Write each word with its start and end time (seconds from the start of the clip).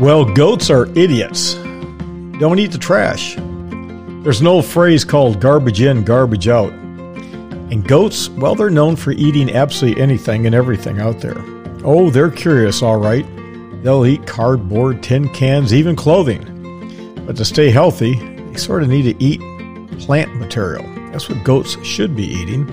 Well, 0.00 0.26
goats 0.26 0.68
are 0.68 0.86
idiots. 0.98 1.54
Don't 2.38 2.58
eat 2.58 2.72
the 2.72 2.78
trash. 2.78 3.34
There's 4.24 4.42
an 4.42 4.46
old 4.46 4.66
phrase 4.66 5.06
called 5.06 5.40
garbage 5.40 5.80
in, 5.80 6.04
garbage 6.04 6.48
out. 6.48 6.70
And 6.70 7.88
goats, 7.88 8.28
well, 8.28 8.54
they're 8.54 8.68
known 8.68 8.96
for 8.96 9.12
eating 9.12 9.50
absolutely 9.50 10.02
anything 10.02 10.44
and 10.44 10.54
everything 10.54 11.00
out 11.00 11.20
there. 11.20 11.42
Oh, 11.82 12.10
they're 12.10 12.30
curious, 12.30 12.82
all 12.82 12.98
right. 12.98 13.24
They'll 13.82 14.04
eat 14.04 14.26
cardboard, 14.26 15.02
tin 15.02 15.30
cans, 15.30 15.72
even 15.72 15.96
clothing. 15.96 17.24
But 17.26 17.36
to 17.36 17.46
stay 17.46 17.70
healthy, 17.70 18.16
they 18.16 18.58
sort 18.58 18.82
of 18.82 18.90
need 18.90 19.04
to 19.04 19.24
eat 19.24 19.40
plant 20.00 20.36
material. 20.36 20.84
That's 21.10 21.30
what 21.30 21.42
goats 21.42 21.82
should 21.82 22.14
be 22.14 22.26
eating. 22.26 22.66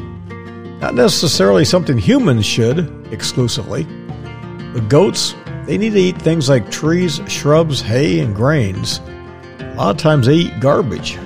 Not 0.80 0.94
necessarily 0.94 1.64
something 1.64 1.98
humans 1.98 2.46
should 2.46 2.80
exclusively. 3.14 3.86
But 4.74 4.90
goats, 4.90 5.36
they 5.66 5.78
need 5.78 5.94
to 5.94 6.00
eat 6.00 6.22
things 6.22 6.50
like 6.50 6.70
trees, 6.70 7.22
shrubs, 7.28 7.82
hay, 7.82 8.20
and 8.20 8.36
grains. 8.36 9.00
A 9.60 9.76
lot 9.76 9.92
of 9.92 9.98
times 9.98 10.28
they 10.28 10.36
eat 10.36 10.60
garbage. 10.60 11.18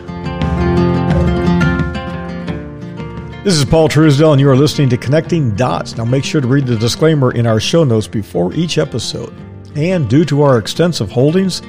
This 3.43 3.55
is 3.55 3.65
Paul 3.65 3.87
Truesdell, 3.87 4.33
and 4.33 4.41
you 4.41 4.49
are 4.49 4.55
listening 4.55 4.89
to 4.89 4.97
Connecting 4.97 5.55
Dots. 5.55 5.95
Now, 5.95 6.05
make 6.05 6.23
sure 6.23 6.41
to 6.41 6.47
read 6.47 6.67
the 6.67 6.75
disclaimer 6.75 7.31
in 7.31 7.47
our 7.47 7.59
show 7.59 7.83
notes 7.83 8.07
before 8.07 8.53
each 8.53 8.77
episode. 8.77 9.33
And 9.75 10.09
due 10.09 10.25
to 10.25 10.41
our 10.41 10.57
extensive 10.57 11.11
holdings 11.11 11.61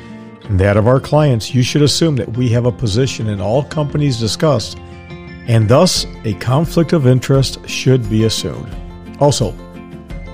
and 0.44 0.58
that 0.58 0.76
of 0.76 0.88
our 0.88 0.98
clients, 0.98 1.54
you 1.54 1.62
should 1.62 1.82
assume 1.82 2.16
that 2.16 2.36
we 2.36 2.48
have 2.48 2.66
a 2.66 2.72
position 2.72 3.28
in 3.28 3.40
all 3.40 3.62
companies 3.62 4.18
discussed, 4.18 4.78
and 5.46 5.68
thus 5.68 6.04
a 6.24 6.34
conflict 6.34 6.92
of 6.92 7.06
interest 7.06 7.66
should 7.68 8.10
be 8.10 8.24
assumed. 8.24 8.74
Also, 9.20 9.52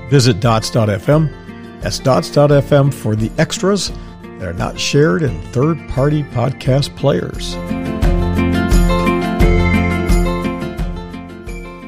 visit 0.09 0.41
dots.fm. 0.41 1.44
That's 1.85 1.99
dots.fm 1.99 2.95
for 2.95 3.15
the 3.15 3.31
extras 3.37 3.93
that 4.23 4.49
are 4.49 4.55
not 4.55 4.81
shared 4.81 5.23
in 5.23 5.39
third 5.53 5.77
party 5.91 6.23
podcast 6.23 6.97
players. 6.97 7.55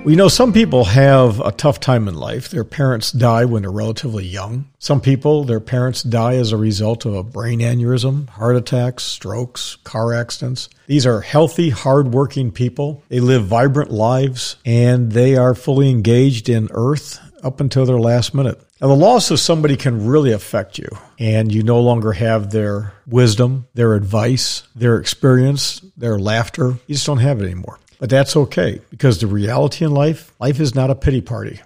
We 0.04 0.14
know 0.14 0.28
some 0.28 0.52
people 0.52 0.84
have 0.84 1.40
a 1.40 1.50
tough 1.50 1.80
time 1.80 2.08
in 2.08 2.14
life. 2.14 2.50
Their 2.50 2.62
parents 2.62 3.10
die 3.10 3.46
when 3.46 3.62
they're 3.62 3.72
relatively 3.72 4.26
young. 4.26 4.68
Some 4.78 5.00
people, 5.00 5.44
their 5.44 5.60
parents 5.60 6.02
die 6.02 6.36
as 6.36 6.52
a 6.52 6.58
result 6.58 7.06
of 7.06 7.14
a 7.14 7.24
brain 7.24 7.60
aneurysm, 7.60 8.28
heart 8.28 8.54
attacks, 8.54 9.02
strokes, 9.02 9.76
car 9.82 10.12
accidents. 10.12 10.68
These 10.86 11.06
are 11.06 11.22
healthy, 11.22 11.70
hardworking 11.70 12.52
people. 12.52 13.02
They 13.08 13.18
live 13.18 13.46
vibrant 13.46 13.90
lives 13.90 14.56
and 14.66 15.10
they 15.10 15.36
are 15.36 15.54
fully 15.54 15.88
engaged 15.88 16.50
in 16.50 16.68
earth 16.70 17.18
up 17.46 17.60
until 17.60 17.86
their 17.86 18.00
last 18.00 18.34
minute. 18.34 18.60
Now, 18.80 18.88
the 18.88 18.94
loss 18.94 19.30
of 19.30 19.38
somebody 19.38 19.76
can 19.76 20.06
really 20.06 20.32
affect 20.32 20.78
you, 20.78 20.88
and 21.18 21.52
you 21.52 21.62
no 21.62 21.80
longer 21.80 22.12
have 22.12 22.50
their 22.50 22.92
wisdom, 23.06 23.68
their 23.74 23.94
advice, 23.94 24.64
their 24.74 24.98
experience, 24.98 25.80
their 25.96 26.18
laughter. 26.18 26.76
You 26.86 26.94
just 26.94 27.06
don't 27.06 27.18
have 27.18 27.40
it 27.40 27.44
anymore. 27.44 27.78
But 27.98 28.10
that's 28.10 28.36
okay 28.36 28.80
because 28.90 29.20
the 29.20 29.26
reality 29.26 29.84
in 29.84 29.92
life, 29.92 30.32
life 30.38 30.60
is 30.60 30.74
not 30.74 30.90
a 30.90 30.94
pity 30.94 31.22
party. 31.22 31.60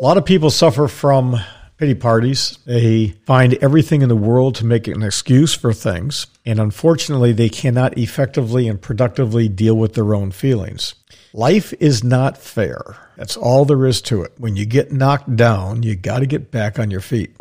A 0.00 0.04
lot 0.04 0.16
of 0.16 0.24
people 0.24 0.50
suffer 0.50 0.88
from 0.88 1.36
pity 1.76 1.94
parties. 1.94 2.58
They 2.66 3.08
find 3.26 3.54
everything 3.54 4.02
in 4.02 4.08
the 4.08 4.16
world 4.16 4.54
to 4.56 4.64
make 4.64 4.86
an 4.86 5.02
excuse 5.02 5.54
for 5.54 5.72
things. 5.72 6.26
And 6.46 6.60
unfortunately, 6.60 7.32
they 7.32 7.48
cannot 7.48 7.98
effectively 7.98 8.68
and 8.68 8.80
productively 8.80 9.48
deal 9.48 9.74
with 9.74 9.94
their 9.94 10.14
own 10.14 10.30
feelings. 10.30 10.94
Life 11.32 11.74
is 11.80 12.04
not 12.04 12.38
fair. 12.38 12.80
That's 13.16 13.36
all 13.36 13.64
there 13.64 13.86
is 13.86 14.00
to 14.02 14.22
it. 14.22 14.32
When 14.38 14.56
you 14.56 14.66
get 14.66 14.92
knocked 14.92 15.34
down, 15.34 15.82
you 15.82 15.96
got 15.96 16.20
to 16.20 16.26
get 16.26 16.50
back 16.50 16.78
on 16.78 16.90
your 16.90 17.00
feet. 17.00 17.34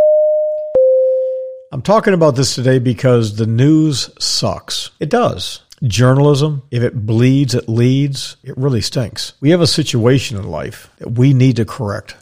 I'm 1.71 1.81
talking 1.81 2.13
about 2.13 2.35
this 2.35 2.53
today 2.53 2.79
because 2.79 3.35
the 3.35 3.47
news 3.47 4.09
sucks. 4.19 4.91
It 4.99 5.09
does. 5.09 5.61
Journalism, 5.83 6.61
if 6.71 6.81
it 6.81 7.05
bleeds, 7.05 7.55
it 7.55 7.67
leads. 7.67 8.37
It 8.43 8.57
really 8.57 8.81
stinks. 8.81 9.33
We 9.41 9.49
have 9.49 9.61
a 9.61 9.67
situation 9.67 10.37
in 10.37 10.49
life 10.49 10.89
that 10.97 11.13
we 11.13 11.33
need 11.33 11.55
to 11.57 11.65
correct. 11.65 12.15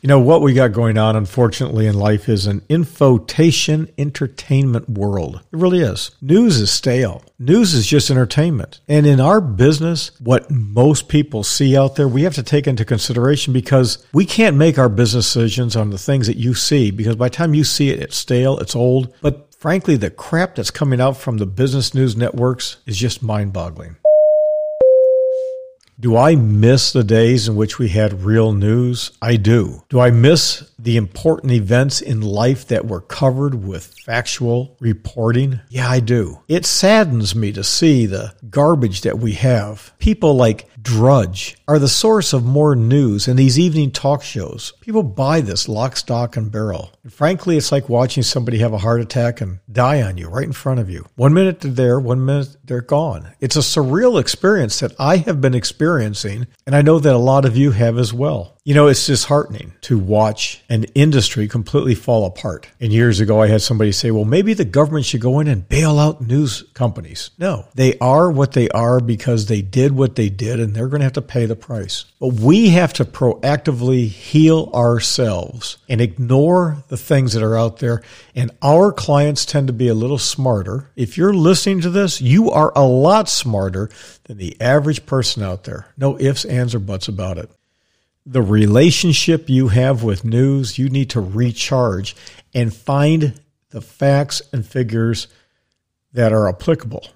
You 0.00 0.06
know, 0.06 0.20
what 0.20 0.42
we 0.42 0.54
got 0.54 0.72
going 0.72 0.96
on, 0.96 1.16
unfortunately, 1.16 1.86
in 1.88 1.98
life 1.98 2.28
is 2.28 2.46
an 2.46 2.62
infotation 2.68 3.90
entertainment 3.98 4.88
world. 4.88 5.40
It 5.52 5.58
really 5.58 5.80
is. 5.80 6.12
News 6.20 6.60
is 6.60 6.70
stale. 6.70 7.24
News 7.38 7.74
is 7.74 7.86
just 7.86 8.08
entertainment. 8.08 8.80
And 8.88 9.06
in 9.06 9.18
our 9.18 9.40
business, 9.40 10.12
what 10.20 10.50
most 10.52 11.08
people 11.08 11.42
see 11.42 11.76
out 11.76 11.96
there, 11.96 12.06
we 12.06 12.22
have 12.22 12.34
to 12.34 12.44
take 12.44 12.68
into 12.68 12.84
consideration 12.84 13.52
because 13.52 14.06
we 14.12 14.24
can't 14.24 14.56
make 14.56 14.78
our 14.78 14.88
business 14.88 15.32
decisions 15.32 15.74
on 15.74 15.90
the 15.90 15.98
things 15.98 16.28
that 16.28 16.36
you 16.36 16.54
see 16.54 16.92
because 16.92 17.16
by 17.16 17.28
the 17.28 17.34
time 17.34 17.54
you 17.54 17.64
see 17.64 17.90
it, 17.90 18.00
it's 18.00 18.16
stale, 18.16 18.58
it's 18.58 18.76
old. 18.76 19.12
But 19.20 19.52
frankly, 19.54 19.96
the 19.96 20.10
crap 20.10 20.54
that's 20.54 20.70
coming 20.70 21.00
out 21.00 21.16
from 21.16 21.38
the 21.38 21.46
business 21.46 21.92
news 21.92 22.16
networks 22.16 22.76
is 22.86 22.96
just 22.96 23.20
mind 23.20 23.52
boggling. 23.52 23.96
Do 26.00 26.16
I 26.16 26.36
miss 26.36 26.92
the 26.92 27.02
days 27.02 27.48
in 27.48 27.56
which 27.56 27.80
we 27.80 27.88
had 27.88 28.22
real 28.22 28.52
news? 28.52 29.10
I 29.20 29.34
do. 29.34 29.82
Do 29.88 29.98
I 29.98 30.12
miss 30.12 30.70
the 30.78 30.96
important 30.96 31.52
events 31.52 32.00
in 32.00 32.20
life 32.20 32.68
that 32.68 32.86
were 32.86 33.00
covered 33.00 33.66
with 33.66 33.98
factual 34.04 34.76
reporting? 34.78 35.60
Yeah, 35.70 35.90
I 35.90 35.98
do. 35.98 36.38
It 36.46 36.64
saddens 36.64 37.34
me 37.34 37.50
to 37.50 37.64
see 37.64 38.06
the 38.06 38.32
garbage 38.48 39.00
that 39.00 39.18
we 39.18 39.32
have. 39.32 39.92
People 39.98 40.36
like 40.36 40.68
Drudge 40.80 41.56
are 41.66 41.80
the 41.80 41.88
source 41.88 42.32
of 42.32 42.44
more 42.44 42.76
news 42.76 43.26
in 43.26 43.36
these 43.36 43.58
evening 43.58 43.90
talk 43.90 44.22
shows. 44.22 44.72
People 44.80 45.02
buy 45.02 45.40
this 45.40 45.68
lock, 45.68 45.96
stock, 45.96 46.36
and 46.36 46.52
barrel. 46.52 46.92
And 47.02 47.12
frankly, 47.12 47.56
it's 47.56 47.72
like 47.72 47.88
watching 47.88 48.22
somebody 48.22 48.58
have 48.58 48.72
a 48.72 48.78
heart 48.78 49.00
attack 49.00 49.40
and 49.40 49.58
die 49.70 50.00
on 50.00 50.16
you 50.16 50.28
right 50.28 50.46
in 50.46 50.52
front 50.52 50.78
of 50.78 50.88
you. 50.88 51.06
One 51.16 51.34
minute 51.34 51.60
they're 51.60 51.72
there, 51.72 52.00
one 52.00 52.24
minute 52.24 52.56
they're 52.64 52.80
gone. 52.80 53.34
It's 53.40 53.56
a 53.56 53.60
surreal 53.60 54.20
experience 54.20 54.78
that 54.80 54.94
I 54.98 55.16
have 55.16 55.40
been 55.40 55.54
experiencing, 55.54 55.87
and 56.66 56.76
I 56.76 56.82
know 56.82 56.98
that 56.98 57.14
a 57.14 57.18
lot 57.18 57.44
of 57.44 57.56
you 57.56 57.70
have 57.70 57.96
as 57.98 58.12
well. 58.12 58.57
You 58.68 58.74
know, 58.74 58.88
it's 58.88 59.06
disheartening 59.06 59.72
to 59.80 59.98
watch 59.98 60.62
an 60.68 60.84
industry 60.94 61.48
completely 61.48 61.94
fall 61.94 62.26
apart. 62.26 62.68
And 62.78 62.92
years 62.92 63.18
ago, 63.18 63.40
I 63.40 63.46
had 63.46 63.62
somebody 63.62 63.92
say, 63.92 64.10
well, 64.10 64.26
maybe 64.26 64.52
the 64.52 64.66
government 64.66 65.06
should 65.06 65.22
go 65.22 65.40
in 65.40 65.48
and 65.48 65.66
bail 65.66 65.98
out 65.98 66.20
news 66.20 66.64
companies. 66.74 67.30
No, 67.38 67.64
they 67.76 67.96
are 67.98 68.30
what 68.30 68.52
they 68.52 68.68
are 68.68 69.00
because 69.00 69.46
they 69.46 69.62
did 69.62 69.92
what 69.92 70.16
they 70.16 70.28
did 70.28 70.60
and 70.60 70.74
they're 70.74 70.88
going 70.88 71.00
to 71.00 71.04
have 71.04 71.14
to 71.14 71.22
pay 71.22 71.46
the 71.46 71.56
price. 71.56 72.04
But 72.20 72.34
we 72.34 72.68
have 72.68 72.92
to 72.92 73.06
proactively 73.06 74.06
heal 74.06 74.70
ourselves 74.74 75.78
and 75.88 76.02
ignore 76.02 76.84
the 76.88 76.98
things 76.98 77.32
that 77.32 77.42
are 77.42 77.56
out 77.56 77.78
there. 77.78 78.02
And 78.34 78.50
our 78.60 78.92
clients 78.92 79.46
tend 79.46 79.68
to 79.68 79.72
be 79.72 79.88
a 79.88 79.94
little 79.94 80.18
smarter. 80.18 80.90
If 80.94 81.16
you're 81.16 81.32
listening 81.32 81.80
to 81.80 81.90
this, 81.90 82.20
you 82.20 82.50
are 82.50 82.74
a 82.76 82.84
lot 82.84 83.30
smarter 83.30 83.88
than 84.24 84.36
the 84.36 84.60
average 84.60 85.06
person 85.06 85.42
out 85.42 85.64
there. 85.64 85.86
No 85.96 86.20
ifs, 86.20 86.44
ands, 86.44 86.74
or 86.74 86.80
buts 86.80 87.08
about 87.08 87.38
it 87.38 87.50
the 88.30 88.42
relationship 88.42 89.48
you 89.48 89.68
have 89.68 90.02
with 90.02 90.22
news, 90.22 90.78
you 90.78 90.90
need 90.90 91.08
to 91.08 91.20
recharge 91.20 92.14
and 92.54 92.74
find 92.74 93.40
the 93.70 93.80
facts 93.80 94.42
and 94.52 94.66
figures 94.66 95.28
that 96.12 96.30
are 96.30 96.46
applicable. 96.46 97.06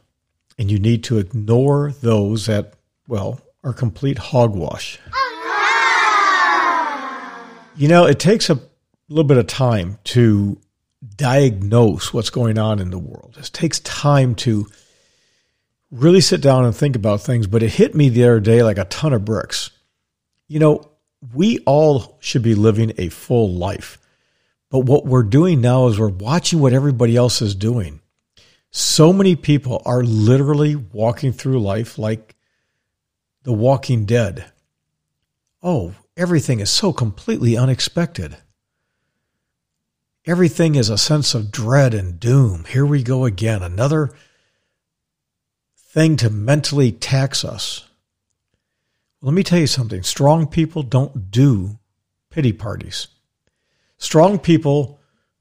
And 0.58 0.70
you 0.70 0.78
need 0.78 1.04
to 1.04 1.18
ignore 1.18 1.92
those 2.00 2.46
that, 2.46 2.74
well, 3.06 3.42
are 3.62 3.74
complete 3.74 4.16
hogwash. 4.16 4.98
You 7.76 7.88
know, 7.88 8.06
it 8.06 8.18
takes 8.18 8.48
a 8.48 8.58
little 9.08 9.24
bit 9.24 9.36
of 9.36 9.46
time 9.46 9.98
to 10.04 10.58
diagnose 11.16 12.14
what's 12.14 12.30
going 12.30 12.58
on 12.58 12.78
in 12.78 12.90
the 12.90 12.98
world. 12.98 13.36
It 13.38 13.50
takes 13.52 13.80
time 13.80 14.34
to 14.36 14.66
really 15.90 16.22
sit 16.22 16.40
down 16.40 16.64
and 16.64 16.74
think 16.74 16.96
about 16.96 17.20
things, 17.20 17.46
but 17.46 17.62
it 17.62 17.70
hit 17.70 17.94
me 17.94 18.08
the 18.08 18.24
other 18.24 18.40
day 18.40 18.62
like 18.62 18.78
a 18.78 18.86
ton 18.86 19.12
of 19.12 19.26
bricks. 19.26 19.70
You 20.48 20.58
know, 20.58 20.88
we 21.34 21.58
all 21.60 22.16
should 22.20 22.42
be 22.42 22.54
living 22.54 22.92
a 22.98 23.08
full 23.08 23.52
life. 23.54 23.98
But 24.70 24.80
what 24.80 25.04
we're 25.04 25.22
doing 25.22 25.60
now 25.60 25.86
is 25.86 25.98
we're 25.98 26.08
watching 26.08 26.58
what 26.58 26.72
everybody 26.72 27.14
else 27.14 27.42
is 27.42 27.54
doing. 27.54 28.00
So 28.70 29.12
many 29.12 29.36
people 29.36 29.82
are 29.84 30.02
literally 30.02 30.74
walking 30.76 31.32
through 31.32 31.60
life 31.60 31.98
like 31.98 32.34
the 33.42 33.52
walking 33.52 34.06
dead. 34.06 34.46
Oh, 35.62 35.94
everything 36.16 36.60
is 36.60 36.70
so 36.70 36.92
completely 36.92 37.56
unexpected. 37.56 38.38
Everything 40.24 40.74
is 40.74 40.88
a 40.88 40.96
sense 40.96 41.34
of 41.34 41.50
dread 41.50 41.94
and 41.94 42.18
doom. 42.18 42.64
Here 42.64 42.86
we 42.86 43.02
go 43.02 43.24
again. 43.24 43.62
Another 43.62 44.10
thing 45.76 46.16
to 46.16 46.30
mentally 46.30 46.92
tax 46.92 47.44
us. 47.44 47.88
Let 49.24 49.34
me 49.34 49.44
tell 49.44 49.60
you 49.60 49.68
something 49.68 50.02
strong 50.02 50.48
people 50.48 50.82
don't 50.82 51.30
do 51.30 51.78
pity 52.28 52.52
parties. 52.52 53.06
Strong 53.96 54.40
people 54.40 54.98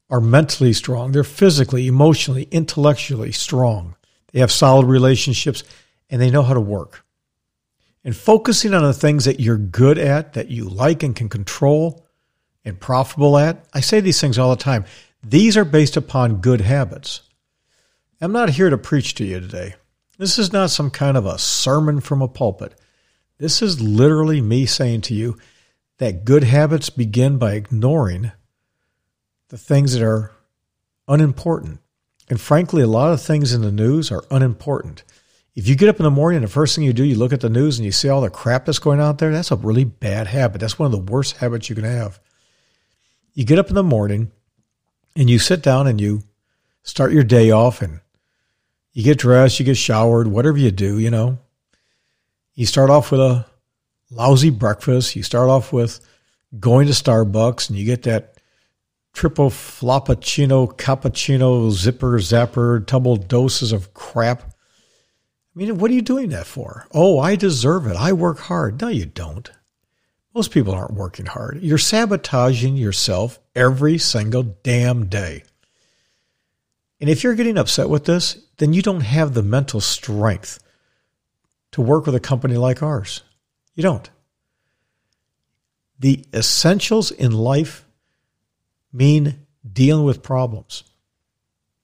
are 0.08 0.20
mentally 0.20 0.72
strong, 0.72 1.10
they're 1.10 1.24
physically, 1.24 1.88
emotionally, 1.88 2.46
intellectually 2.52 3.32
strong. 3.32 3.96
They 4.30 4.40
have 4.40 4.52
solid 4.52 4.86
relationships 4.86 5.64
and 6.08 6.20
they 6.20 6.30
know 6.30 6.42
how 6.42 6.54
to 6.54 6.60
work. 6.60 7.04
And 8.04 8.16
focusing 8.16 8.72
on 8.72 8.82
the 8.82 8.92
things 8.92 9.24
that 9.24 9.40
you're 9.40 9.58
good 9.58 9.98
at, 9.98 10.34
that 10.34 10.48
you 10.48 10.68
like 10.68 11.02
and 11.02 11.16
can 11.16 11.28
control 11.28 12.06
and 12.64 12.78
profitable 12.78 13.36
at, 13.36 13.64
I 13.72 13.80
say 13.80 14.00
these 14.00 14.20
things 14.20 14.38
all 14.38 14.50
the 14.50 14.62
time. 14.62 14.84
These 15.24 15.56
are 15.56 15.64
based 15.64 15.96
upon 15.96 16.40
good 16.40 16.60
habits. 16.60 17.22
I'm 18.20 18.32
not 18.32 18.50
here 18.50 18.70
to 18.70 18.78
preach 18.78 19.14
to 19.16 19.24
you 19.24 19.40
today. 19.40 19.74
This 20.18 20.38
is 20.38 20.52
not 20.52 20.70
some 20.70 20.90
kind 20.90 21.16
of 21.16 21.26
a 21.26 21.38
sermon 21.38 22.00
from 22.00 22.22
a 22.22 22.28
pulpit. 22.28 22.74
This 23.42 23.60
is 23.60 23.82
literally 23.82 24.40
me 24.40 24.66
saying 24.66 25.00
to 25.00 25.14
you 25.14 25.36
that 25.98 26.24
good 26.24 26.44
habits 26.44 26.90
begin 26.90 27.38
by 27.38 27.54
ignoring 27.54 28.30
the 29.48 29.58
things 29.58 29.94
that 29.94 30.02
are 30.04 30.30
unimportant. 31.08 31.80
And 32.28 32.40
frankly, 32.40 32.82
a 32.84 32.86
lot 32.86 33.12
of 33.12 33.20
things 33.20 33.52
in 33.52 33.62
the 33.62 33.72
news 33.72 34.12
are 34.12 34.22
unimportant. 34.30 35.02
If 35.56 35.66
you 35.66 35.74
get 35.74 35.88
up 35.88 35.96
in 35.96 36.04
the 36.04 36.10
morning 36.12 36.36
and 36.36 36.46
the 36.46 36.52
first 36.52 36.76
thing 36.76 36.84
you 36.84 36.92
do, 36.92 37.02
you 37.02 37.16
look 37.16 37.32
at 37.32 37.40
the 37.40 37.50
news 37.50 37.80
and 37.80 37.84
you 37.84 37.90
see 37.90 38.08
all 38.08 38.20
the 38.20 38.30
crap 38.30 38.64
that's 38.64 38.78
going 38.78 39.00
on 39.00 39.06
out 39.06 39.18
there, 39.18 39.32
that's 39.32 39.50
a 39.50 39.56
really 39.56 39.82
bad 39.82 40.28
habit. 40.28 40.60
That's 40.60 40.78
one 40.78 40.86
of 40.86 40.92
the 40.92 41.12
worst 41.12 41.38
habits 41.38 41.68
you 41.68 41.74
can 41.74 41.82
have. 41.82 42.20
You 43.34 43.44
get 43.44 43.58
up 43.58 43.70
in 43.70 43.74
the 43.74 43.82
morning 43.82 44.30
and 45.16 45.28
you 45.28 45.40
sit 45.40 45.62
down 45.62 45.88
and 45.88 46.00
you 46.00 46.22
start 46.84 47.10
your 47.10 47.24
day 47.24 47.50
off 47.50 47.82
and 47.82 48.02
you 48.92 49.02
get 49.02 49.18
dressed, 49.18 49.58
you 49.58 49.66
get 49.66 49.76
showered, 49.76 50.28
whatever 50.28 50.58
you 50.58 50.70
do, 50.70 50.96
you 51.00 51.10
know. 51.10 51.40
You 52.54 52.66
start 52.66 52.90
off 52.90 53.10
with 53.10 53.20
a 53.20 53.46
lousy 54.10 54.50
breakfast. 54.50 55.16
You 55.16 55.22
start 55.22 55.48
off 55.48 55.72
with 55.72 56.00
going 56.58 56.86
to 56.86 56.92
Starbucks 56.92 57.70
and 57.70 57.78
you 57.78 57.84
get 57.86 58.02
that 58.02 58.36
triple 59.12 59.50
floppuccino, 59.50 60.76
cappuccino, 60.76 61.70
zipper, 61.70 62.18
zapper, 62.18 62.84
double 62.84 63.16
doses 63.16 63.72
of 63.72 63.94
crap. 63.94 64.42
I 64.42 65.58
mean, 65.58 65.78
what 65.78 65.90
are 65.90 65.94
you 65.94 66.02
doing 66.02 66.30
that 66.30 66.46
for? 66.46 66.86
Oh, 66.92 67.18
I 67.18 67.36
deserve 67.36 67.86
it. 67.86 67.96
I 67.96 68.12
work 68.12 68.38
hard. 68.38 68.80
No, 68.80 68.88
you 68.88 69.06
don't. 69.06 69.50
Most 70.34 70.50
people 70.50 70.74
aren't 70.74 70.94
working 70.94 71.26
hard. 71.26 71.60
You're 71.62 71.76
sabotaging 71.76 72.76
yourself 72.76 73.38
every 73.54 73.98
single 73.98 74.42
damn 74.42 75.06
day. 75.06 75.44
And 77.00 77.10
if 77.10 77.22
you're 77.22 77.34
getting 77.34 77.58
upset 77.58 77.90
with 77.90 78.06
this, 78.06 78.46
then 78.56 78.72
you 78.72 78.80
don't 78.80 79.02
have 79.02 79.34
the 79.34 79.42
mental 79.42 79.80
strength 79.80 80.58
to 81.72 81.82
work 81.82 82.06
with 82.06 82.14
a 82.14 82.20
company 82.20 82.56
like 82.56 82.82
ours. 82.82 83.22
You 83.74 83.82
don't. 83.82 84.08
The 85.98 86.24
essentials 86.34 87.10
in 87.10 87.32
life 87.32 87.84
mean 88.92 89.46
dealing 89.70 90.04
with 90.04 90.22
problems. 90.22 90.84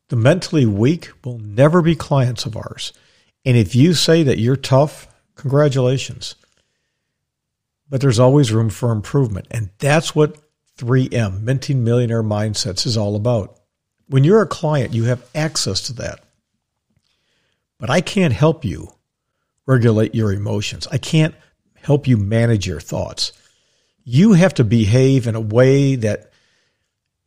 The 0.08 0.16
mentally 0.16 0.66
weak 0.66 1.10
will 1.24 1.38
never 1.38 1.82
be 1.82 1.94
clients 1.94 2.46
of 2.46 2.56
ours. 2.56 2.92
And 3.44 3.56
if 3.56 3.74
you 3.74 3.94
say 3.94 4.22
that 4.22 4.38
you're 4.38 4.56
tough, 4.56 5.06
congratulations. 5.34 6.34
But 7.88 8.00
there's 8.00 8.18
always 8.18 8.52
room 8.52 8.70
for 8.70 8.90
improvement. 8.90 9.46
And 9.50 9.70
that's 9.78 10.14
what 10.14 10.38
3M, 10.78 11.42
Minting 11.42 11.84
Millionaire 11.84 12.22
Mindsets, 12.22 12.86
is 12.86 12.96
all 12.96 13.16
about. 13.16 13.58
When 14.08 14.24
you're 14.24 14.42
a 14.42 14.46
client, 14.46 14.94
you 14.94 15.04
have 15.04 15.26
access 15.34 15.82
to 15.82 15.92
that. 15.94 16.20
But 17.78 17.90
I 17.90 18.00
can't 18.00 18.34
help 18.34 18.64
you 18.64 18.92
regulate 19.68 20.14
your 20.14 20.32
emotions. 20.32 20.88
I 20.90 20.98
can't 20.98 21.34
help 21.76 22.08
you 22.08 22.16
manage 22.16 22.66
your 22.66 22.80
thoughts. 22.80 23.32
You 24.02 24.32
have 24.32 24.54
to 24.54 24.64
behave 24.64 25.26
in 25.28 25.36
a 25.36 25.40
way 25.40 25.94
that 25.96 26.32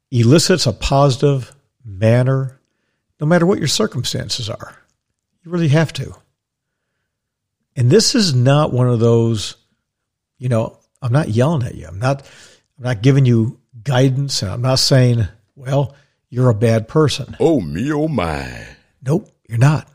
elicits 0.10 0.66
a 0.66 0.74
positive 0.74 1.56
manner, 1.86 2.60
no 3.20 3.28
matter 3.28 3.46
what 3.46 3.60
your 3.60 3.68
circumstances 3.68 4.50
are. 4.50 4.76
You 5.44 5.52
really 5.52 5.70
have 5.70 5.94
to. 5.94 6.16
And 7.76 7.90
this 7.90 8.16
is 8.16 8.34
not 8.34 8.74
one 8.74 8.90
of 8.90 9.00
those, 9.00 9.56
you 10.40 10.50
know, 10.50 10.80
I'm 11.02 11.14
not 11.14 11.30
yelling 11.30 11.64
at 11.66 11.76
you. 11.76 11.88
I'm 11.88 12.00
not 12.00 12.24
I'm 12.78 12.84
not 12.84 13.04
giving 13.04 13.26
you 13.26 13.60
guidance 13.84 14.42
and 14.42 14.52
I'm 14.52 14.62
not 14.62 14.80
saying, 14.80 15.28
well, 15.56 15.96
you're 16.30 16.50
a 16.50 16.56
bad 16.56 16.88
person. 16.88 17.38
Oh 17.40 17.62
me 17.62 17.92
oh 17.94 18.08
my. 18.08 18.66
Nope, 19.04 19.30
you're 19.48 19.60
not. 19.60 19.88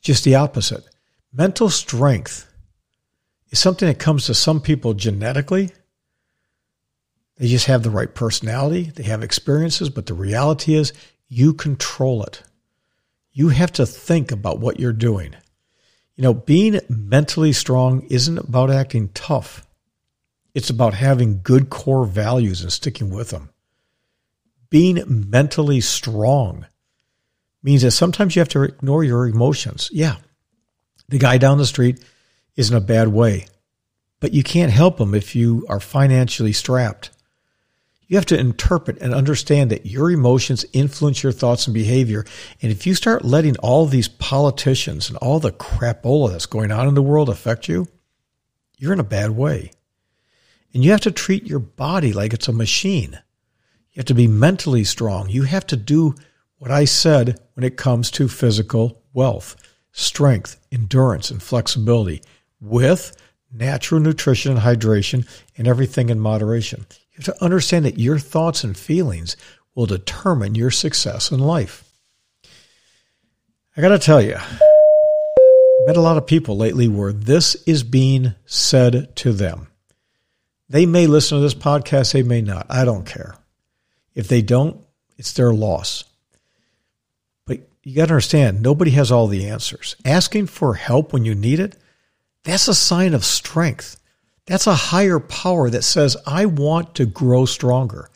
Just 0.00 0.24
the 0.24 0.34
opposite. 0.34 0.86
Mental 1.32 1.70
strength 1.70 2.52
is 3.50 3.58
something 3.58 3.88
that 3.88 3.98
comes 3.98 4.26
to 4.26 4.34
some 4.34 4.60
people 4.60 4.92
genetically. 4.92 5.70
They 7.38 7.48
just 7.48 7.66
have 7.66 7.82
the 7.82 7.90
right 7.90 8.14
personality, 8.14 8.92
they 8.94 9.04
have 9.04 9.22
experiences, 9.22 9.88
but 9.88 10.06
the 10.06 10.14
reality 10.14 10.74
is 10.74 10.92
you 11.28 11.54
control 11.54 12.22
it. 12.24 12.42
You 13.32 13.48
have 13.48 13.72
to 13.72 13.86
think 13.86 14.30
about 14.30 14.60
what 14.60 14.78
you're 14.78 14.92
doing. 14.92 15.34
You 16.16 16.22
know, 16.22 16.34
being 16.34 16.78
mentally 16.90 17.54
strong 17.54 18.02
isn't 18.10 18.36
about 18.36 18.70
acting 18.70 19.08
tough. 19.08 19.66
It's 20.54 20.68
about 20.68 20.92
having 20.92 21.40
good 21.42 21.70
core 21.70 22.04
values 22.04 22.60
and 22.60 22.70
sticking 22.70 23.08
with 23.08 23.30
them. 23.30 23.48
Being 24.68 25.02
mentally 25.06 25.80
strong 25.80 26.66
means 27.62 27.80
that 27.82 27.92
sometimes 27.92 28.36
you 28.36 28.40
have 28.40 28.50
to 28.50 28.64
ignore 28.64 29.02
your 29.02 29.26
emotions. 29.26 29.88
Yeah, 29.92 30.16
the 31.12 31.18
guy 31.18 31.36
down 31.36 31.58
the 31.58 31.66
street 31.66 32.02
is 32.56 32.70
in 32.70 32.76
a 32.76 32.80
bad 32.80 33.08
way, 33.08 33.46
but 34.18 34.32
you 34.32 34.42
can't 34.42 34.72
help 34.72 34.98
him 34.98 35.14
if 35.14 35.36
you 35.36 35.66
are 35.68 35.78
financially 35.78 36.54
strapped. 36.54 37.10
You 38.08 38.16
have 38.16 38.26
to 38.26 38.38
interpret 38.38 38.98
and 38.98 39.14
understand 39.14 39.70
that 39.70 39.84
your 39.84 40.10
emotions 40.10 40.64
influence 40.72 41.22
your 41.22 41.32
thoughts 41.32 41.66
and 41.66 41.74
behavior. 41.74 42.24
And 42.62 42.72
if 42.72 42.86
you 42.86 42.94
start 42.94 43.26
letting 43.26 43.56
all 43.58 43.84
these 43.84 44.08
politicians 44.08 45.08
and 45.08 45.18
all 45.18 45.38
the 45.38 45.52
crapola 45.52 46.30
that's 46.30 46.46
going 46.46 46.72
on 46.72 46.88
in 46.88 46.94
the 46.94 47.02
world 47.02 47.28
affect 47.28 47.68
you, 47.68 47.88
you're 48.78 48.94
in 48.94 49.00
a 49.00 49.04
bad 49.04 49.30
way. 49.32 49.70
And 50.72 50.82
you 50.82 50.92
have 50.92 51.02
to 51.02 51.10
treat 51.10 51.46
your 51.46 51.58
body 51.58 52.14
like 52.14 52.32
it's 52.32 52.48
a 52.48 52.52
machine. 52.52 53.18
You 53.92 54.00
have 54.00 54.06
to 54.06 54.14
be 54.14 54.28
mentally 54.28 54.84
strong. 54.84 55.28
You 55.28 55.42
have 55.42 55.66
to 55.66 55.76
do 55.76 56.14
what 56.56 56.70
I 56.70 56.86
said 56.86 57.38
when 57.52 57.64
it 57.64 57.76
comes 57.76 58.10
to 58.12 58.28
physical 58.28 59.02
wealth, 59.12 59.56
strength, 59.92 60.58
endurance, 60.70 61.30
and 61.30 61.42
flexibility 61.42 62.22
with 62.60 63.16
natural 63.52 64.00
nutrition 64.00 64.52
and 64.52 64.60
hydration 64.60 65.28
and 65.56 65.68
everything 65.68 66.08
in 66.08 66.18
moderation. 66.18 66.86
You 67.12 67.16
have 67.16 67.36
to 67.36 67.44
understand 67.44 67.84
that 67.84 67.98
your 67.98 68.18
thoughts 68.18 68.64
and 68.64 68.76
feelings 68.76 69.36
will 69.74 69.86
determine 69.86 70.54
your 70.54 70.70
success 70.70 71.30
in 71.30 71.38
life. 71.38 71.84
I 73.76 73.80
got 73.80 73.88
to 73.88 73.98
tell 73.98 74.20
you, 74.20 74.36
I've 74.36 75.86
met 75.86 75.96
a 75.96 76.02
lot 76.02 76.16
of 76.16 76.26
people 76.26 76.56
lately 76.56 76.88
where 76.88 77.12
this 77.12 77.54
is 77.66 77.82
being 77.82 78.34
said 78.46 79.14
to 79.16 79.32
them. 79.32 79.68
They 80.68 80.86
may 80.86 81.06
listen 81.06 81.38
to 81.38 81.42
this 81.42 81.54
podcast, 81.54 82.12
they 82.12 82.22
may 82.22 82.40
not. 82.40 82.66
I 82.70 82.84
don't 82.84 83.04
care. 83.06 83.34
If 84.14 84.28
they 84.28 84.42
don't, 84.42 84.82
it's 85.18 85.32
their 85.32 85.52
loss. 85.52 86.04
You 87.82 87.96
got 87.96 88.06
to 88.06 88.12
understand, 88.12 88.62
nobody 88.62 88.92
has 88.92 89.10
all 89.10 89.26
the 89.26 89.46
answers. 89.46 89.96
Asking 90.04 90.46
for 90.46 90.74
help 90.74 91.12
when 91.12 91.24
you 91.24 91.34
need 91.34 91.58
it, 91.58 91.76
that's 92.44 92.68
a 92.68 92.74
sign 92.74 93.12
of 93.14 93.24
strength. 93.24 94.00
That's 94.46 94.66
a 94.66 94.74
higher 94.74 95.18
power 95.18 95.70
that 95.70 95.82
says, 95.82 96.16
I 96.26 96.46
want 96.46 96.94
to 96.96 97.06
grow 97.06 97.44
stronger. 97.44 98.08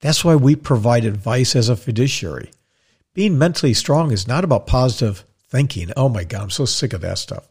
That's 0.00 0.24
why 0.24 0.36
we 0.36 0.54
provide 0.56 1.04
advice 1.04 1.56
as 1.56 1.68
a 1.68 1.76
fiduciary. 1.76 2.50
Being 3.14 3.38
mentally 3.38 3.72
strong 3.72 4.12
is 4.12 4.28
not 4.28 4.44
about 4.44 4.66
positive 4.66 5.24
thinking. 5.48 5.90
Oh 5.96 6.08
my 6.08 6.24
God, 6.24 6.42
I'm 6.42 6.50
so 6.50 6.66
sick 6.66 6.92
of 6.92 7.00
that 7.00 7.18
stuff. 7.18 7.46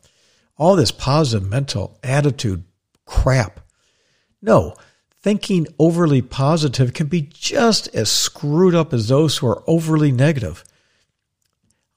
All 0.57 0.75
this 0.75 0.91
positive 0.91 1.49
mental 1.49 1.97
attitude 2.03 2.63
crap. 3.05 3.59
No, 4.41 4.75
thinking 5.21 5.67
overly 5.79 6.21
positive 6.21 6.93
can 6.93 7.07
be 7.07 7.21
just 7.21 7.87
as 7.95 8.11
screwed 8.11 8.75
up 8.75 8.93
as 8.93 9.07
those 9.07 9.37
who 9.37 9.47
are 9.47 9.63
overly 9.65 10.11
negative. 10.11 10.63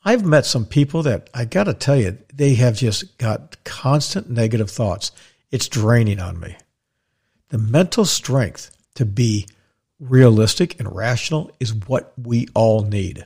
I've 0.05 0.25
met 0.25 0.47
some 0.47 0.65
people 0.65 1.03
that 1.03 1.29
I 1.35 1.45
got 1.45 1.65
to 1.65 1.75
tell 1.75 1.97
you, 1.97 2.19
they 2.33 2.55
have 2.55 2.77
just 2.77 3.19
got 3.19 3.63
constant 3.65 4.31
negative 4.31 4.71
thoughts. 4.71 5.11
It's 5.51 5.69
draining 5.69 6.21
on 6.21 6.39
me. 6.39 6.57
The 7.49 7.59
mental 7.59 8.05
strength 8.05 8.71
to 8.95 9.05
be 9.05 9.47
realistic 9.99 10.79
and 10.79 10.95
rational 10.95 11.51
is 11.59 11.75
what 11.75 12.13
we 12.17 12.49
all 12.55 12.83
need. 12.83 13.25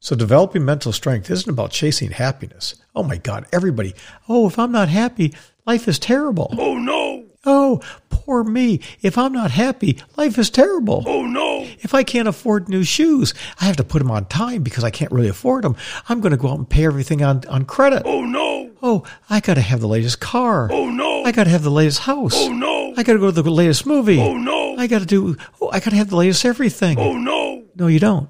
So, 0.00 0.16
developing 0.16 0.64
mental 0.64 0.92
strength 0.92 1.30
isn't 1.30 1.48
about 1.48 1.70
chasing 1.70 2.10
happiness. 2.10 2.74
Oh 2.94 3.04
my 3.04 3.18
God, 3.18 3.46
everybody. 3.52 3.94
Oh, 4.28 4.48
if 4.48 4.58
I'm 4.58 4.72
not 4.72 4.88
happy, 4.88 5.32
life 5.64 5.86
is 5.86 5.98
terrible. 5.98 6.52
Oh 6.58 6.76
no. 6.76 7.26
Oh, 7.44 7.80
poor 8.24 8.44
me. 8.44 8.80
If 9.00 9.18
I'm 9.18 9.32
not 9.32 9.50
happy, 9.50 9.98
life 10.16 10.38
is 10.38 10.50
terrible. 10.50 11.04
Oh 11.06 11.26
no. 11.26 11.66
If 11.80 11.94
I 11.94 12.02
can't 12.02 12.28
afford 12.28 12.68
new 12.68 12.84
shoes, 12.84 13.34
I 13.60 13.64
have 13.64 13.76
to 13.76 13.84
put 13.84 13.98
them 13.98 14.10
on 14.10 14.26
time 14.26 14.62
because 14.62 14.84
I 14.84 14.90
can't 14.90 15.12
really 15.12 15.28
afford 15.28 15.64
them. 15.64 15.76
I'm 16.08 16.20
going 16.20 16.30
to 16.30 16.36
go 16.36 16.48
out 16.48 16.58
and 16.58 16.68
pay 16.68 16.84
everything 16.84 17.22
on, 17.22 17.44
on 17.48 17.64
credit. 17.64 18.02
Oh 18.04 18.24
no. 18.24 18.70
Oh, 18.82 19.04
I 19.28 19.40
got 19.40 19.54
to 19.54 19.60
have 19.60 19.80
the 19.80 19.88
latest 19.88 20.20
car. 20.20 20.68
Oh 20.72 20.90
no. 20.90 21.24
I 21.24 21.32
got 21.32 21.44
to 21.44 21.50
have 21.50 21.62
the 21.62 21.70
latest 21.70 22.00
house. 22.00 22.34
Oh 22.36 22.52
no. 22.52 22.94
I 22.96 23.02
got 23.02 23.14
to 23.14 23.18
go 23.18 23.30
to 23.30 23.42
the 23.42 23.50
latest 23.50 23.86
movie. 23.86 24.20
Oh 24.20 24.36
no. 24.36 24.76
I 24.76 24.86
got 24.86 25.00
to 25.00 25.06
do, 25.06 25.36
oh, 25.60 25.70
I 25.70 25.80
got 25.80 25.90
to 25.90 25.96
have 25.96 26.10
the 26.10 26.16
latest 26.16 26.44
everything. 26.44 26.98
Oh 26.98 27.16
no. 27.16 27.64
No, 27.74 27.86
you 27.86 27.98
don't. 27.98 28.28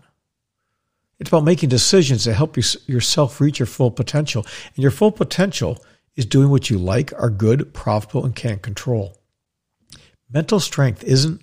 It's 1.19 1.29
about 1.29 1.45
making 1.45 1.69
decisions 1.69 2.25
that 2.25 2.35
help 2.35 2.57
you, 2.57 2.63
yourself 2.87 3.41
reach 3.41 3.59
your 3.61 3.67
full 3.67 3.91
potential. 3.91 4.45
And 4.75 4.83
your 4.83 4.91
full 4.91 5.13
potential 5.13 5.79
is 6.17 6.27
doing 6.27 6.51
what 6.51 6.69
you 6.69 6.79
like, 6.79 7.13
are 7.15 7.31
good, 7.31 7.73
profitable, 7.73 8.25
and 8.25 8.35
can 8.35 8.59
control. 8.59 9.17
Mental 10.33 10.61
strength 10.61 11.05
isn't 11.05 11.43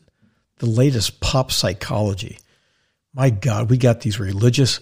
the 0.57 0.65
latest 0.65 1.19
pop 1.19 1.51
psychology. 1.51 2.39
My 3.13 3.29
God, 3.29 3.69
we 3.69 3.77
got 3.77 4.01
these 4.01 4.19
religious 4.19 4.79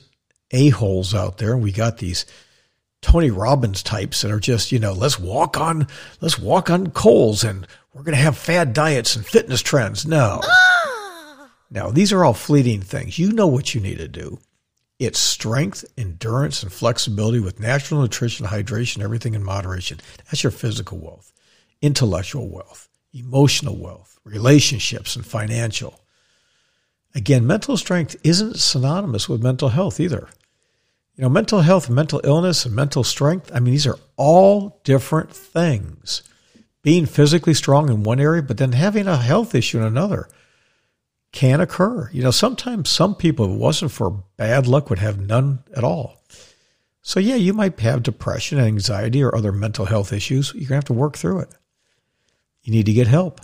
a-holes 0.51 1.13
out 1.13 1.37
there 1.37 1.53
and 1.53 1.61
we 1.61 1.71
got 1.71 1.97
these 1.97 2.25
Tony 3.01 3.29
Robbins 3.31 3.83
types 3.83 4.21
that 4.21 4.31
are 4.31 4.39
just, 4.39 4.71
you 4.71 4.79
know, 4.79 4.93
let's 4.93 5.19
walk 5.19 5.57
on, 5.57 5.87
let's 6.21 6.39
walk 6.39 6.69
on 6.69 6.91
coals 6.91 7.43
and 7.43 7.67
we're 7.93 8.03
going 8.03 8.15
to 8.15 8.23
have 8.23 8.37
fad 8.37 8.73
diets 8.73 9.15
and 9.15 9.25
fitness 9.25 9.61
trends. 9.61 10.05
No. 10.05 10.41
Ah. 10.43 11.49
Now, 11.69 11.91
these 11.91 12.13
are 12.13 12.23
all 12.23 12.33
fleeting 12.33 12.81
things. 12.81 13.19
You 13.19 13.33
know 13.33 13.47
what 13.47 13.75
you 13.75 13.81
need 13.81 13.97
to 13.97 14.07
do. 14.07 14.39
It's 14.99 15.19
strength, 15.19 15.85
endurance, 15.97 16.63
and 16.63 16.71
flexibility 16.71 17.39
with 17.39 17.59
natural 17.59 18.01
nutrition, 18.01 18.45
hydration, 18.47 19.03
everything 19.03 19.35
in 19.35 19.43
moderation. 19.43 19.99
That's 20.25 20.43
your 20.43 20.51
physical 20.51 20.97
wealth, 20.97 21.33
intellectual 21.81 22.49
wealth, 22.49 22.89
emotional 23.13 23.77
wealth, 23.77 24.19
relationships, 24.23 25.15
and 25.15 25.25
financial. 25.25 25.99
Again, 27.15 27.47
mental 27.47 27.77
strength 27.77 28.15
isn't 28.23 28.57
synonymous 28.57 29.27
with 29.27 29.41
mental 29.41 29.69
health 29.69 29.99
either. 29.99 30.29
You 31.15 31.23
know, 31.23 31.29
mental 31.29 31.61
health, 31.61 31.89
mental 31.89 32.21
illness, 32.23 32.65
and 32.65 32.75
mental 32.75 33.03
strength, 33.03 33.49
I 33.53 33.59
mean, 33.59 33.73
these 33.73 33.87
are 33.87 33.97
all 34.17 34.79
different 34.83 35.31
things. 35.33 36.21
Being 36.83 37.07
physically 37.07 37.55
strong 37.55 37.89
in 37.89 38.03
one 38.03 38.19
area, 38.19 38.43
but 38.43 38.57
then 38.57 38.73
having 38.73 39.07
a 39.07 39.17
health 39.17 39.55
issue 39.55 39.79
in 39.79 39.83
another 39.83 40.29
can 41.31 41.59
occur. 41.59 42.09
You 42.11 42.21
know, 42.23 42.31
sometimes 42.31 42.89
some 42.89 43.15
people, 43.15 43.45
if 43.45 43.51
it 43.51 43.59
wasn't 43.59 43.91
for 43.91 44.23
bad 44.37 44.67
luck, 44.67 44.89
would 44.89 44.99
have 44.99 45.19
none 45.19 45.63
at 45.75 45.83
all. 45.83 46.21
So, 47.01 47.19
yeah, 47.19 47.35
you 47.35 47.53
might 47.53 47.79
have 47.79 48.03
depression, 48.03 48.59
and 48.59 48.67
anxiety, 48.67 49.23
or 49.23 49.35
other 49.35 49.51
mental 49.51 49.85
health 49.85 50.13
issues. 50.13 50.53
You're 50.53 50.61
going 50.61 50.67
to 50.67 50.75
have 50.75 50.85
to 50.85 50.93
work 50.93 51.17
through 51.17 51.39
it. 51.39 51.49
You 52.67 52.73
need 52.73 52.87
to 52.87 52.93
get 52.93 53.07
help. 53.07 53.39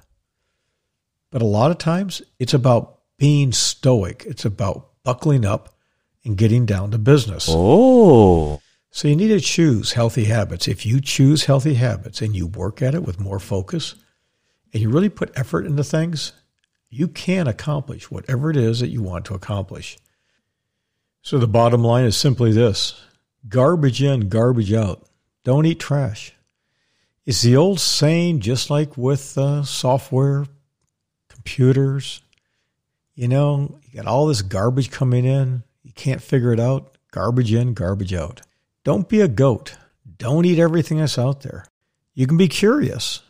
But 1.32 1.42
a 1.42 1.46
lot 1.46 1.72
of 1.72 1.78
times, 1.78 2.22
it's 2.40 2.54
about 2.54 3.00
being 3.18 3.54
stoic, 3.54 4.26
it's 4.28 4.44
about 4.44 4.90
buckling 5.06 5.46
up 5.46 5.78
and 6.26 6.38
getting 6.38 6.66
down 6.66 6.92
to 6.92 6.98
business. 6.98 7.46
Oh. 7.48 8.62
So, 8.92 9.08
you 9.08 9.16
need 9.16 9.30
to 9.30 9.40
choose 9.40 9.94
healthy 9.94 10.26
habits. 10.26 10.68
If 10.68 10.86
you 10.86 11.00
choose 11.00 11.46
healthy 11.46 11.76
habits 11.76 12.22
and 12.22 12.36
you 12.36 12.48
work 12.48 12.82
at 12.82 12.94
it 12.94 13.04
with 13.04 13.22
more 13.22 13.40
focus 13.40 13.96
and 14.74 14.82
you 14.82 14.90
really 14.90 15.08
put 15.08 15.32
effort 15.38 15.66
into 15.66 15.86
things, 15.86 16.34
you 16.90 17.08
can 17.08 17.48
accomplish 17.48 18.12
whatever 18.12 18.50
it 18.50 18.58
is 18.58 18.82
that 18.82 18.90
you 18.90 19.02
want 19.02 19.24
to 19.26 19.36
accomplish. 19.36 19.98
So 21.22 21.38
the 21.38 21.48
bottom 21.48 21.82
line 21.82 22.04
is 22.04 22.18
simply 22.18 22.52
this 22.52 23.02
garbage 23.48 24.04
in, 24.04 24.28
garbage 24.28 24.74
out. 24.74 25.08
Don't 25.46 25.66
eat 25.66 25.80
trash. 25.80 26.34
It's 27.26 27.42
the 27.42 27.56
old 27.56 27.80
saying, 27.80 28.42
just 28.42 28.70
like 28.70 28.98
with 28.98 29.38
uh, 29.38 29.64
software, 29.64 30.46
computers. 31.30 32.22
You 33.16 33.28
know, 33.28 33.80
you 33.84 33.98
got 33.98 34.08
all 34.08 34.28
this 34.28 34.42
garbage 34.42 34.92
coming 34.92 35.24
in. 35.24 35.64
You 35.84 35.94
can't 35.94 36.22
figure 36.22 36.52
it 36.52 36.60
out. 36.60 36.98
Garbage 37.12 37.54
in, 37.54 37.74
garbage 37.74 38.14
out. 38.14 38.42
Don't 38.84 39.08
be 39.08 39.22
a 39.22 39.28
goat. 39.28 39.78
Don't 40.18 40.46
eat 40.46 40.60
everything 40.60 40.98
that's 40.98 41.18
out 41.18 41.42
there. 41.42 41.66
You 42.14 42.28
can 42.28 42.38
be 42.38 42.48
curious 42.48 43.22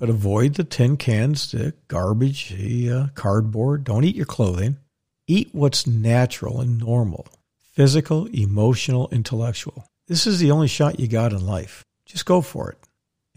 but 0.00 0.08
avoid 0.08 0.54
the 0.54 0.64
tin 0.64 0.96
cans, 0.96 1.52
the 1.52 1.74
garbage, 1.86 2.48
the 2.56 2.90
uh, 2.90 3.06
cardboard. 3.14 3.84
Don't 3.84 4.02
eat 4.02 4.16
your 4.16 4.26
clothing. 4.26 4.78
Eat 5.26 5.50
what's 5.52 5.86
natural 5.86 6.60
and 6.60 6.78
normal 6.78 7.28
physical, 7.60 8.26
emotional, 8.26 9.08
intellectual. 9.12 9.86
This 10.08 10.26
is 10.26 10.40
the 10.40 10.50
only 10.50 10.66
shot 10.66 10.98
you 10.98 11.06
got 11.06 11.32
in 11.32 11.46
life. 11.46 11.84
Just 12.04 12.26
go 12.26 12.40
for 12.40 12.70
it 12.70 12.78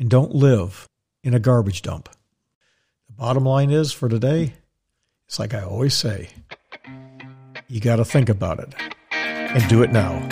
and 0.04 0.10
don't 0.10 0.36
live 0.36 0.86
in 1.24 1.34
a 1.34 1.40
garbage 1.40 1.82
dump. 1.82 2.10
The 3.08 3.14
bottom 3.14 3.46
line 3.46 3.70
is 3.72 3.94
for 3.94 4.10
today, 4.10 4.52
it's 5.30 5.40
like 5.40 5.54
I 5.54 5.64
always 5.64 5.94
say 5.94 6.28
you 7.70 7.80
got 7.80 7.96
to 7.96 8.04
think 8.04 8.28
about 8.28 8.60
it 8.60 8.76
and 9.12 9.66
do 9.70 9.82
it 9.82 9.94
now. 9.94 10.28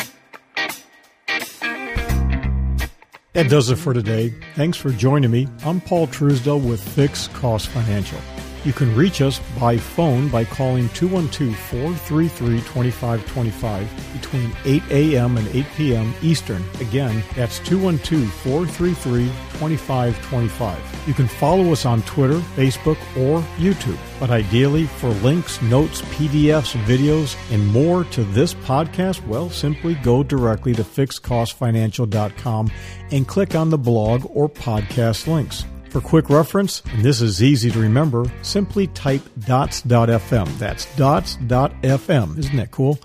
That 3.32 3.50
does 3.50 3.70
it 3.70 3.78
for 3.78 3.94
today. 3.94 4.34
Thanks 4.56 4.78
for 4.78 4.90
joining 4.92 5.32
me. 5.32 5.48
I'm 5.64 5.80
Paul 5.80 6.08
Truesdell 6.08 6.62
with 6.68 6.86
Fixed 6.86 7.32
Cost 7.32 7.70
Financial. 7.70 8.20
You 8.64 8.74
can 8.74 8.96
reach 8.96 9.22
us 9.22 9.40
by 9.60 9.78
phone 9.78 10.30
by 10.30 10.46
calling 10.46 10.88
212 10.90 11.56
433 11.58 12.60
2525 12.60 14.14
between 14.14 14.52
8 14.66 14.84
a.m. 14.92 15.38
and 15.38 15.48
8 15.48 15.66
p.m. 15.76 16.14
Eastern. 16.22 16.64
Again, 16.80 17.24
that's 17.36 17.58
212 17.60 18.32
433 18.32 19.26
2525. 19.58 21.08
You 21.08 21.14
can 21.16 21.28
follow 21.28 21.72
us 21.72 21.86
on 21.86 22.04
Twitter, 22.04 22.40
Facebook, 22.56 22.98
or 23.18 23.42
YouTube. 23.58 23.98
But 24.20 24.30
ideally, 24.30 24.86
for 24.86 25.10
links, 25.10 25.60
notes, 25.64 26.02
PDFs, 26.04 26.80
videos, 26.84 27.36
and 27.52 27.66
more 27.68 28.04
to 28.06 28.24
this 28.26 28.54
podcast, 28.54 29.26
well, 29.26 29.50
simply 29.50 29.96
go 29.96 30.22
directly 30.22 30.74
to 30.74 30.84
fixedcostfinancial.com 30.84 32.72
and 33.10 33.28
click 33.28 33.56
on 33.56 33.72
the 33.72 33.78
blog 33.78 34.26
or 34.30 34.48
podcast 34.48 35.26
links. 35.26 35.66
For 35.92 36.00
quick 36.00 36.30
reference, 36.30 36.82
and 36.94 37.04
this 37.04 37.20
is 37.20 37.44
easy 37.44 37.70
to 37.70 37.78
remember, 37.78 38.24
simply 38.44 38.88
type 38.88 39.22
dots.fm. 39.46 40.58
That's 40.58 40.86
dots.fm. 40.96 42.38
Isn't 42.38 42.56
that 42.56 42.72
cool? 42.72 42.98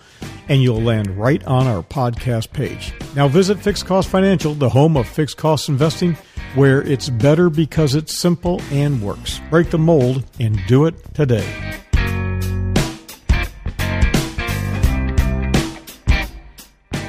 And 0.49 0.63
you'll 0.63 0.81
land 0.81 1.11
right 1.19 1.45
on 1.47 1.67
our 1.67 1.83
podcast 1.83 2.53
page. 2.53 2.95
Now 3.17 3.27
visit 3.27 3.59
Fixed 3.59 3.87
Cost 3.87 4.09
Financial, 4.09 4.55
the 4.55 4.69
home 4.69 4.97
of 4.97 5.09
fixed 5.09 5.37
cost 5.37 5.69
investing, 5.69 6.17
where 6.55 6.81
it's 6.81 7.09
better 7.09 7.51
because 7.51 7.97
it's 7.97 8.17
simple 8.17 8.63
and 8.71 9.03
works. 9.03 9.41
Break 9.51 9.71
the 9.71 9.79
mold 9.79 10.25
and 10.39 10.65
do 10.69 10.87
it 10.87 10.95
today. 11.13 11.83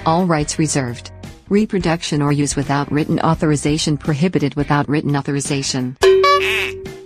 All 0.07 0.25
rights 0.25 0.57
reserved. 0.57 1.11
Reproduction 1.49 2.21
or 2.21 2.31
use 2.31 2.55
without 2.55 2.91
written 2.91 3.19
authorization 3.21 3.97
prohibited 3.97 4.55
without 4.55 4.89
written 4.89 5.15
authorization. 5.15 5.95
Mm. 6.01 6.96